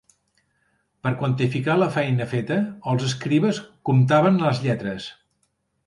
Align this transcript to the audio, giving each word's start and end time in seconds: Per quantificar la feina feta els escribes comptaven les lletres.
Per 1.07 1.11
quantificar 1.19 1.75
la 1.81 1.91
feina 1.99 2.27
feta 2.33 2.59
els 2.95 3.07
escribes 3.11 3.63
comptaven 3.91 4.45
les 4.49 4.67
lletres. 4.67 5.13